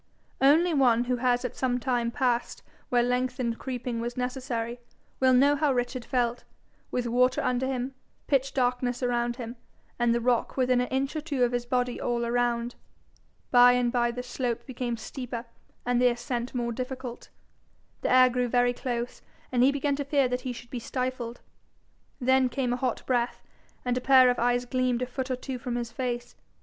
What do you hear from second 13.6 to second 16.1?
and by the slope became steeper and the